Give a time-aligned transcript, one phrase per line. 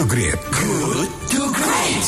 [0.00, 0.40] to Great.
[0.48, 2.06] Good to Great.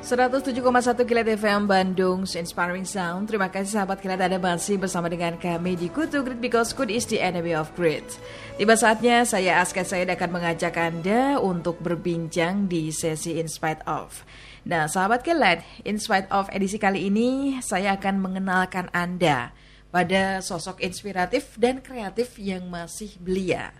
[0.00, 5.76] 107,1 Kilat FM Bandung Inspiring Sound Terima kasih sahabat Kilat Anda masih bersama dengan kami
[5.76, 8.08] di Good to Great Because good is the enemy of great
[8.56, 14.24] Tiba saatnya saya Aska Said akan mengajak Anda untuk berbincang di sesi In Spite Of
[14.64, 19.52] Nah sahabat Kilat, In Spite Of edisi kali ini saya akan mengenalkan Anda
[19.92, 23.76] pada sosok inspiratif dan kreatif yang masih belia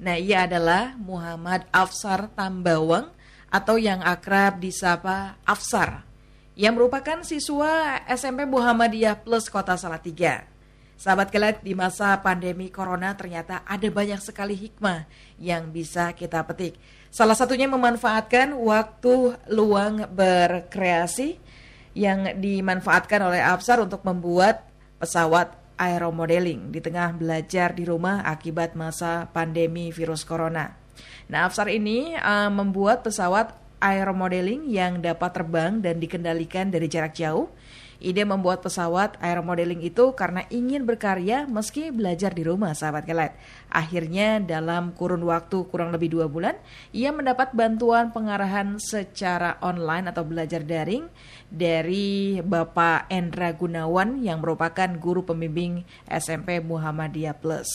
[0.00, 3.12] Nah ia adalah Muhammad Afsar Tambawang
[3.52, 6.08] atau yang akrab disapa Afsar,
[6.56, 10.48] yang merupakan siswa SMP Muhammadiyah Plus Kota Salatiga.
[10.96, 15.04] Sahabat kelat di masa pandemi corona ternyata ada banyak sekali hikmah
[15.36, 16.80] yang bisa kita petik.
[17.12, 21.36] Salah satunya memanfaatkan waktu luang berkreasi
[21.92, 24.64] yang dimanfaatkan oleh Afsar untuk membuat
[24.96, 30.76] pesawat aeromodeling di tengah belajar di rumah akibat masa pandemi virus corona.
[31.32, 37.48] Nah, Afsar ini uh, membuat pesawat aeromodeling yang dapat terbang dan dikendalikan dari jarak jauh.
[38.00, 43.36] Ide membuat pesawat aeromodeling itu karena ingin berkarya meski belajar di rumah, sahabat kelet.
[43.68, 46.56] Akhirnya dalam kurun waktu kurang lebih dua bulan,
[46.96, 51.12] ia mendapat bantuan pengarahan secara online atau belajar daring
[51.52, 57.68] dari Bapak Endra Gunawan yang merupakan guru pembimbing SMP Muhammadiyah Plus.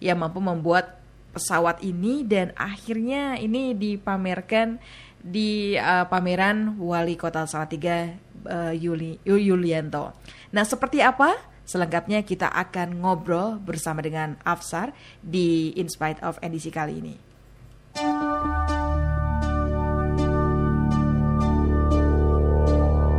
[0.00, 1.04] Ia mampu membuat
[1.36, 4.80] pesawat ini dan akhirnya ini dipamerkan
[5.20, 10.14] di uh, pameran Wali Kota Salatiga uh, Yuli, Yulianto.
[10.54, 11.34] Nah, seperti apa?
[11.66, 17.14] Selengkapnya kita akan ngobrol bersama dengan Afsar di In Spite of edisi kali ini.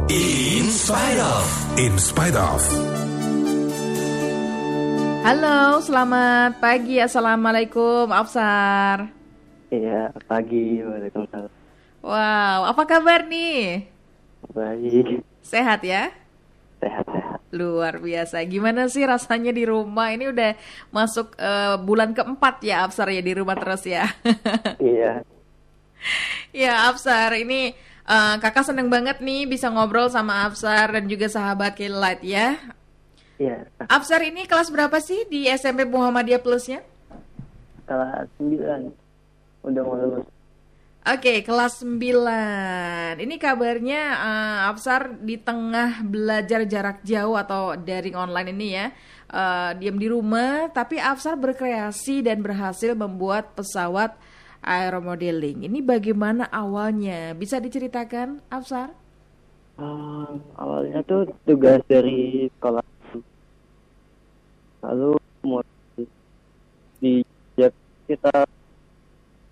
[0.08, 1.48] In spite of.
[1.76, 2.64] In spite of.
[5.28, 7.04] Halo, selamat pagi.
[7.04, 9.12] Assalamualaikum, Afsar.
[9.68, 10.80] Iya, pagi.
[10.80, 11.52] Waalaikumsalam.
[12.00, 13.92] Wow, apa kabar nih?
[14.52, 15.24] Baik.
[15.44, 16.12] Sehat ya?
[16.78, 17.40] Sehat-sehat.
[17.56, 18.44] Luar biasa.
[18.46, 20.14] Gimana sih rasanya di rumah?
[20.14, 20.52] Ini udah
[20.94, 24.06] masuk uh, bulan keempat ya, Afsar ya di rumah terus ya.
[24.84, 25.26] iya.
[26.54, 27.74] ya, Afsar, ini
[28.06, 32.60] uh, kakak seneng banget nih bisa ngobrol sama Afsar dan juga sahabat Kilat ya.
[33.38, 33.70] Iya.
[33.86, 36.82] Afsar ini kelas berapa sih di SMP Muhammadiyah Plusnya?
[37.86, 38.92] Kelas 9.
[39.66, 40.37] Udah mau lulus.
[41.08, 43.16] Oke, kelas 9.
[43.16, 48.92] Ini kabarnya uh, Afsar di tengah belajar jarak jauh atau daring online ini ya.
[49.32, 54.20] Uh, diam di rumah, tapi Afsar berkreasi dan berhasil membuat pesawat
[54.60, 55.64] aeromodeling.
[55.64, 57.32] Ini bagaimana awalnya?
[57.40, 58.92] Bisa diceritakan, Afsar?
[59.80, 62.84] Um, awalnya tuh tugas dari sekolah
[64.84, 65.16] lalu
[65.48, 65.64] mau
[67.00, 67.24] di
[68.12, 68.44] kita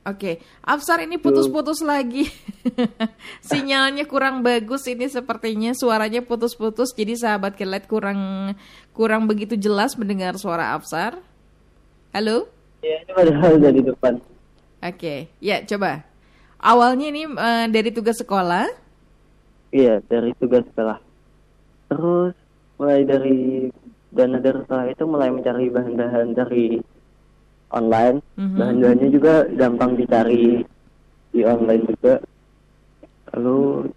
[0.06, 2.30] Oke, Afsar ini putus-putus lagi.
[3.50, 8.54] Sinyalnya kurang bagus ini sepertinya suaranya putus-putus jadi sahabat kelet kurang
[8.94, 11.18] kurang begitu jelas mendengar suara Afsar.
[12.14, 12.46] Halo?
[12.86, 14.14] Iya, ini padahal dari depan.
[14.86, 16.06] Oke, ya coba.
[16.62, 18.70] Awalnya ini uh, dari tugas sekolah?
[19.74, 21.02] Iya, dari tugas sekolah.
[21.90, 22.38] Terus
[22.78, 23.74] mulai dari
[24.14, 26.78] dana dari sekolah itu mulai mencari bahan-bahan dari
[27.72, 28.22] online.
[28.38, 28.58] Mhm.
[28.58, 30.62] Bahan-bahannya juga gampang dicari
[31.34, 32.14] di online juga.
[33.34, 33.90] Lalu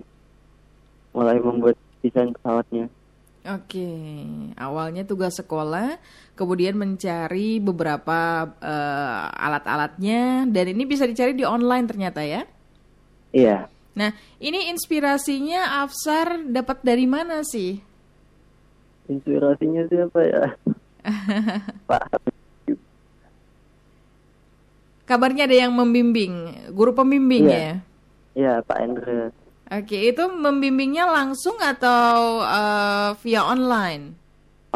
[1.12, 2.86] mulai membuat desain pesawatnya.
[3.48, 3.88] Oke,
[4.60, 5.96] awalnya tugas sekolah,
[6.36, 12.44] kemudian mencari beberapa uh, alat-alatnya, dan ini bisa dicari di online ternyata ya?
[13.32, 13.72] Iya.
[13.96, 17.80] Nah, ini inspirasinya Afsar dapat dari mana sih?
[19.08, 20.44] Inspirasinya siapa ya?
[21.88, 22.36] Pak.
[25.08, 27.56] Kabarnya ada yang membimbing, guru pembimbing Iya.
[27.56, 27.74] ya?
[28.36, 29.32] Iya, Pak Endra.
[29.68, 34.12] Oke, itu membimbingnya langsung atau uh, via online?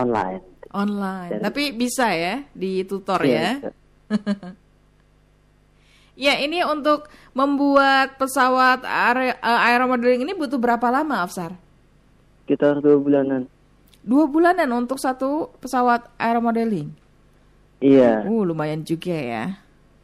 [0.01, 0.41] Online.
[0.73, 3.51] Online, Dan- tapi bisa ya di tutor Iya, ya?
[3.61, 3.71] bisa.
[6.13, 11.57] Ya, ini untuk membuat pesawat aer uh, aeromodeling ini butuh berapa lama, Afsar?
[12.45, 13.49] Sekitar dua bulanan.
[14.05, 16.93] Dua bulanan untuk satu pesawat aeromodeling.
[17.81, 18.29] Iya.
[18.29, 19.57] Uh, lumayan juga ya.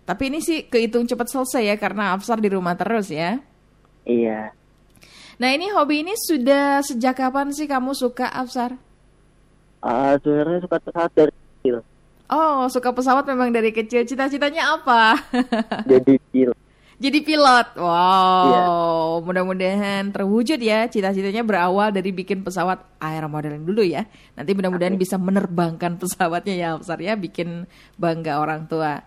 [0.08, 3.44] Tapi ini sih kehitung cepat selesai ya karena Afsar di rumah terus ya.
[4.08, 4.56] Iya.
[5.36, 8.80] Nah ini hobi ini sudah sejak kapan sih kamu suka Afsar?
[9.84, 11.84] Ah, sebenarnya suka pesawat dari kecil.
[12.32, 14.08] Oh suka pesawat memang dari kecil.
[14.08, 15.20] Cita-citanya apa?
[15.92, 16.56] Jadi pilot.
[16.98, 17.76] Jadi pilot.
[17.76, 18.44] Wow.
[18.48, 18.64] Iya.
[19.28, 20.88] Mudah-mudahan terwujud ya.
[20.88, 24.08] Cita-citanya berawal dari bikin pesawat aeromodeling dulu ya.
[24.34, 27.12] Nanti mudah-mudahan bisa menerbangkan pesawatnya ya Afsar ya.
[27.14, 27.68] Bikin
[28.00, 29.04] bangga orang tua.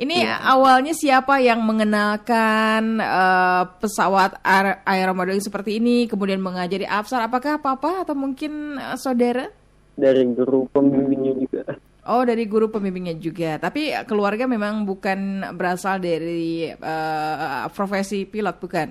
[0.00, 7.20] Ini awalnya siapa yang mengenalkan eh, pesawat aer aeromodeling seperti ini, kemudian mengajari Afsar?
[7.28, 9.52] Apakah papa atau mungkin eh, saudara?
[10.00, 11.62] Dari guru pembimbingnya juga.
[12.08, 13.60] Oh, dari guru pembimbingnya juga.
[13.60, 18.88] Tapi keluarga memang bukan berasal dari eh, profesi pilot, bukan?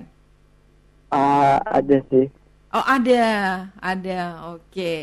[1.10, 2.30] Ah, ada sih.
[2.70, 3.26] Oh, ada,
[3.82, 4.54] ada.
[4.54, 4.94] Oke.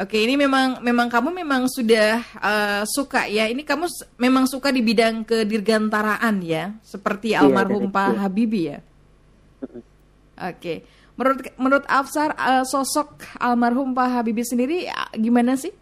[0.00, 3.52] Oke, ini memang memang kamu memang sudah eh, suka ya.
[3.52, 3.84] Ini kamu
[4.16, 8.20] memang suka di bidang kedirgantaraan ya, seperti Iya, almarhum Pak kecil.
[8.24, 8.78] Habibie ya.
[10.40, 10.88] Oke.
[11.20, 15.76] Menurut menurut Afsar eh, sosok almarhum Pak Habibie sendiri eh, gimana sih?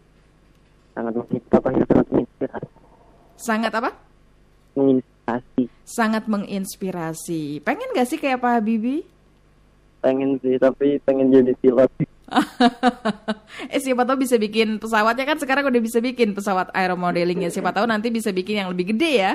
[0.91, 2.69] Sangat menginspirasi, sangat menginspirasi.
[3.39, 3.89] Sangat apa?
[4.75, 5.63] Menginspirasi.
[5.87, 7.41] Sangat menginspirasi.
[7.63, 9.07] Pengen gak sih kayak Pak Habibie?
[10.03, 11.87] Pengen sih, tapi pengen jadi pilot.
[13.73, 17.49] eh siapa tahu bisa bikin pesawatnya kan sekarang udah bisa bikin pesawat aeromodeling ya.
[17.49, 19.31] Siapa tahu nanti bisa bikin yang lebih gede ya.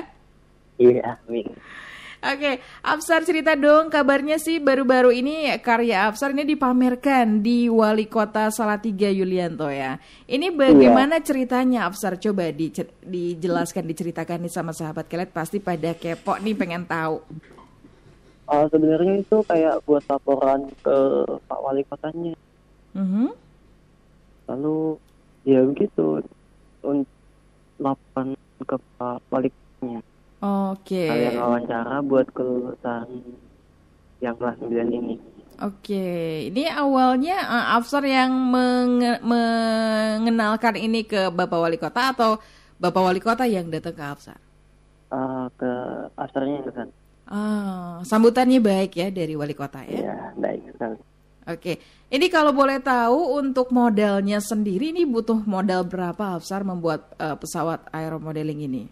[0.75, 1.47] Iya, amin.
[2.25, 8.49] Oke, Afsar cerita dong kabarnya sih baru-baru ini karya Afsar ini dipamerkan di Wali Kota
[8.49, 10.01] Salatiga Yulianto ya.
[10.25, 12.17] Ini bagaimana ceritanya Afsar?
[12.17, 17.21] Coba dicer- dijelaskan, diceritakan nih sama sahabat kalian pasti pada kepo nih pengen tahu.
[18.49, 20.97] Ah, sebenarnya itu kayak buat laporan ke
[21.45, 22.33] Pak Wali Kotanya.
[22.95, 23.27] Mhm.
[24.47, 24.77] Lalu
[25.43, 26.23] ya begitu
[26.81, 27.11] untuk
[27.77, 28.33] laporan
[28.63, 30.01] ke Pak Wali Kotanya.
[30.39, 31.05] Oke.
[31.09, 33.07] Kalian wawancara buat kelulusan
[34.23, 35.15] yang kelas 9 ini.
[35.55, 42.43] Oke, ini awalnya uh, Afsar yang menge- mengenalkan ini ke Bapak Wali Kota atau
[42.75, 44.39] Bapak Wali Kota yang datang ke Afsar?
[45.07, 45.71] Ah, ke
[46.19, 46.87] asarnya itu kan.
[47.25, 50.11] Ah, sambutannya baik ya dari Wali Kota ya.
[50.11, 50.99] Ya, baik sekali.
[51.45, 51.77] Oke,
[52.09, 57.85] ini kalau boleh tahu untuk modalnya sendiri ini butuh modal berapa Afsar membuat uh, pesawat
[57.93, 58.83] aeromodeling ini?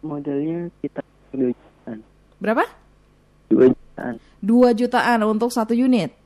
[0.00, 1.04] Modelnya kita
[1.36, 1.98] 2 jutaan.
[2.40, 2.64] Berapa?
[3.52, 4.14] 2 jutaan.
[4.40, 6.16] 2 jutaan untuk satu unit.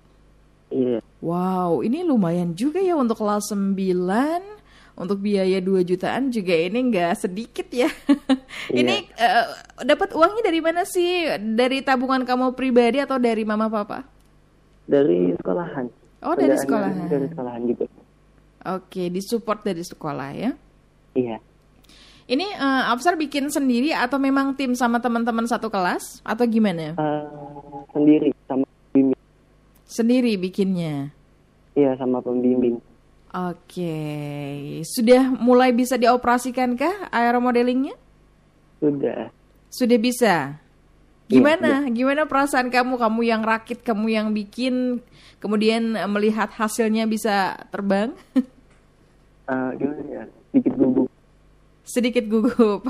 [0.70, 1.02] Iya.
[1.18, 3.74] Wow, ini lumayan juga ya untuk kelas 9
[4.94, 7.90] untuk biaya 2 jutaan juga ini nggak sedikit ya.
[8.70, 9.46] ini eh,
[9.82, 11.26] dapat uangnya dari mana sih?
[11.58, 14.19] Dari tabungan kamu pribadi atau dari mama papa?
[14.86, 15.86] Dari sekolahan.
[16.20, 17.08] Oh, dari sekolahan.
[17.08, 17.84] Dari sekolahan juga.
[18.76, 20.52] Oke, disupport dari sekolah ya.
[21.16, 21.40] Iya.
[22.30, 26.94] Ini eh, Afsar bikin sendiri atau memang tim sama teman-teman satu kelas atau gimana?
[26.94, 27.26] Ah,
[27.90, 29.18] sendiri sama pembimbing.
[29.88, 31.10] Sendiri bikinnya.
[31.74, 32.78] Iya, sama pembimbing.
[33.30, 33.94] Oke,
[34.82, 37.94] sudah mulai bisa dioperasikankah aeromodelingnya?
[38.82, 39.30] Sudah.
[39.70, 40.58] Sudah bisa.
[41.30, 41.86] Gimana?
[41.86, 42.98] Gimana perasaan kamu?
[42.98, 44.98] Kamu yang rakit, kamu yang bikin,
[45.38, 48.10] kemudian eh, melihat hasilnya bisa terbang?
[49.46, 50.24] Ah, gimana ya?
[50.50, 51.08] Sedikit gugup.
[51.86, 52.82] Sedikit gugup.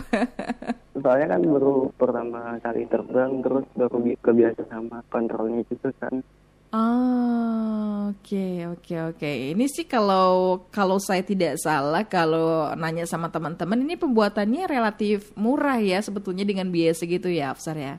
[1.05, 6.25] Soalnya kan baru pertama kali terbang, terus baru bi- kebiasa sama kontrolnya juga kan.
[6.71, 9.31] Ah, oke, oke, oke.
[9.53, 15.83] Ini sih kalau kalau saya tidak salah, kalau nanya sama teman-teman, ini pembuatannya relatif murah
[15.83, 17.99] ya sebetulnya dengan biaya segitu ya, Afsar ya.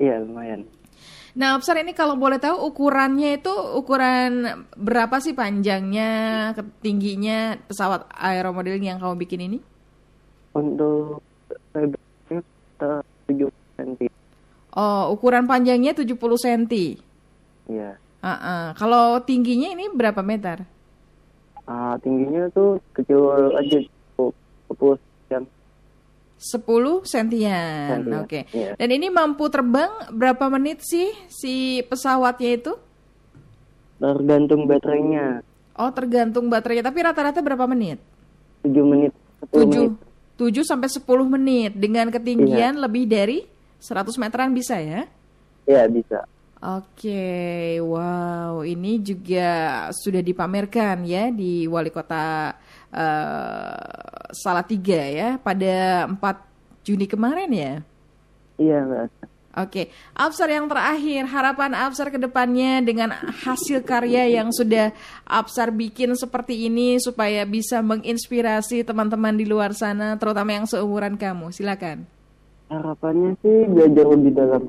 [0.00, 0.64] Iya, lumayan.
[1.36, 6.50] Nah, Afsar ini kalau boleh tahu ukurannya itu ukuran berapa sih panjangnya,
[6.82, 9.58] tingginya pesawat aeromodeling yang kamu bikin ini?
[10.56, 11.22] Untuk
[11.76, 12.92] lebarnya kita
[13.30, 13.46] 7
[13.78, 14.10] cm.
[14.74, 16.62] Oh, ukuran panjangnya 70 cm.
[17.70, 17.94] Iya.
[18.24, 18.64] Ah, ah.
[18.74, 20.66] Kalau tingginya ini berapa meter?
[21.68, 23.78] Ah, tingginya tuh kecil aja,
[24.16, 24.34] 10
[24.74, 25.09] cm.
[26.40, 28.00] 10 sentian.
[28.00, 28.48] Sentian, Oke.
[28.56, 28.72] iya.
[28.80, 32.72] Dan ini mampu terbang berapa menit sih si pesawatnya itu?
[34.00, 35.44] Tergantung baterainya.
[35.76, 36.88] Oh, tergantung baterainya.
[36.88, 38.00] Tapi rata-rata berapa menit?
[38.64, 39.12] 7 menit,
[39.52, 39.92] 10 menit.
[39.92, 40.08] 7
[40.40, 43.44] 7 sampai 10 menit dengan ketinggian lebih dari
[43.76, 45.04] 100 meteran bisa ya?
[45.68, 46.24] Iya, bisa.
[46.60, 52.56] Oke, wow, ini juga sudah dipamerkan ya di Wali Kota
[52.94, 57.72] eh, Salatiga ya pada 4 Juni kemarin ya.
[58.60, 59.30] Iya, Mbak.
[59.50, 63.10] Oke, Afsar yang terakhir, harapan Afsar ke depannya dengan
[63.42, 64.94] hasil karya yang sudah
[65.26, 71.50] Afsar bikin seperti ini supaya bisa menginspirasi teman-teman di luar sana, terutama yang seumuran kamu.
[71.50, 72.06] Silakan.
[72.70, 74.62] Harapannya sih belajar lebih dalam.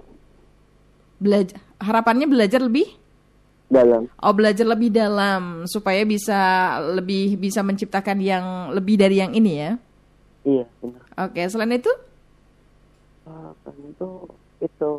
[1.22, 2.90] Belajar, harapannya belajar lebih
[3.72, 4.12] Dalam.
[4.20, 9.72] Oh belajar lebih dalam supaya bisa lebih bisa menciptakan yang lebih dari yang ini ya.
[10.44, 11.02] Iya, benar.
[11.16, 11.94] Oke selain itu
[13.22, 14.10] Harapannya itu,
[14.66, 14.92] itu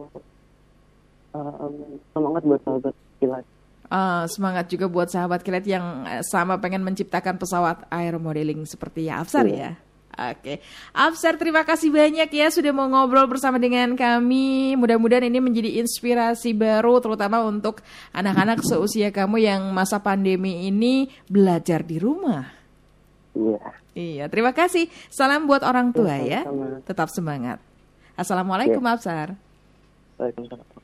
[1.37, 1.75] um,
[2.15, 3.45] semangat buat sahabat kilat.
[3.93, 9.45] ah, semangat juga buat sahabat kilat yang sama pengen menciptakan pesawat aeromodeling seperti ya Afsar
[9.45, 9.77] ya.
[10.31, 10.63] Oke,
[10.95, 14.79] Afsar terima kasih banyak ya sudah mau ngobrol bersama dengan kami.
[14.79, 17.83] Mudah-mudahan ini menjadi inspirasi baru terutama untuk
[18.15, 22.47] anak-anak seusia kamu yang masa pandemi ini belajar di rumah.
[23.33, 23.67] Iya.
[23.93, 24.89] Iya, terima kasih.
[25.13, 26.45] Salam buat orang tua ya.
[26.47, 26.81] sama-sama.
[26.85, 27.59] Tetap semangat.
[28.17, 28.93] Assalamualaikum Iya.
[28.97, 29.29] Afsar.
[30.21, 30.82] Waalaikumsalam.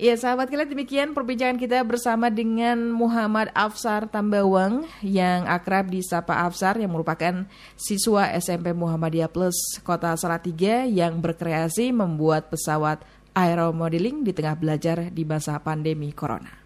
[0.00, 6.80] Iya sahabat kalian demikian perbincangan kita bersama dengan Muhammad Afsar Tambawang yang akrab disapa Afsar
[6.80, 7.44] yang merupakan
[7.76, 13.04] siswa SMP Muhammadiyah Plus Kota Salatiga yang berkreasi membuat pesawat
[13.36, 16.59] aeromodeling di tengah belajar di masa pandemi Corona.